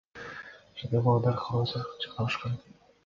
Шаардагы 0.79 1.03
балдар 1.09 1.37
кароосуз 1.43 2.09
калышкан. 2.17 2.61